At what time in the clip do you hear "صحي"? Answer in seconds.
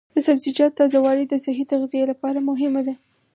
1.45-1.63